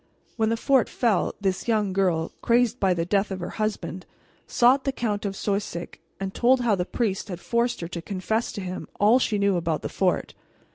When 0.35 0.49
the 0.49 0.57
fort 0.57 0.89
fell, 0.89 1.35
this 1.39 1.67
young 1.67 1.93
girl, 1.93 2.31
crazed 2.41 2.79
by 2.79 2.95
the 2.95 3.05
death 3.05 3.29
of 3.29 3.39
her 3.39 3.51
husband, 3.61 4.07
sought 4.47 4.83
the 4.83 4.91
Count 4.91 5.25
of 5.25 5.35
Soisic 5.35 5.99
and 6.19 6.33
told 6.33 6.61
how 6.61 6.73
the 6.73 6.85
priest 6.85 7.27
had 7.29 7.39
forced 7.39 7.81
her 7.81 7.87
to 7.89 8.01
confess 8.01 8.51
to 8.53 8.61
him 8.61 8.87
all 8.99 9.19
she 9.19 9.37
knew 9.37 9.57
about 9.57 9.83
the 9.83 9.89
fort. 9.89 10.33